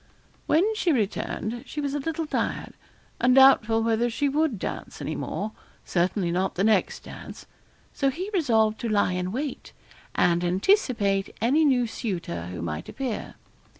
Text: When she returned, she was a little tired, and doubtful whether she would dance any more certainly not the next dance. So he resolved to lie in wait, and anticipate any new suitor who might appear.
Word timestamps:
When 0.47 0.63
she 0.73 0.91
returned, 0.91 1.61
she 1.67 1.79
was 1.79 1.93
a 1.93 1.99
little 1.99 2.25
tired, 2.25 2.73
and 3.19 3.35
doubtful 3.35 3.83
whether 3.83 4.09
she 4.09 4.27
would 4.27 4.57
dance 4.57 4.99
any 4.99 5.15
more 5.15 5.51
certainly 5.85 6.31
not 6.31 6.55
the 6.55 6.63
next 6.63 7.03
dance. 7.03 7.45
So 7.93 8.09
he 8.09 8.31
resolved 8.33 8.79
to 8.79 8.89
lie 8.89 9.13
in 9.13 9.31
wait, 9.31 9.73
and 10.15 10.43
anticipate 10.43 11.35
any 11.39 11.63
new 11.63 11.85
suitor 11.85 12.47
who 12.47 12.63
might 12.63 12.89
appear. 12.89 13.35